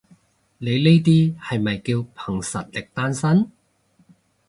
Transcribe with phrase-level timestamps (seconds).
[0.57, 3.51] 你呢啲係咪叫憑實力單身？